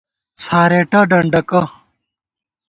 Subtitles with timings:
[0.41, 1.61] څھارېٹہ ڈنڈَکہ